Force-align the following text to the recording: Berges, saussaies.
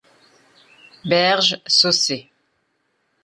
Berges, 1.11 1.49
saussaies. 1.77 2.27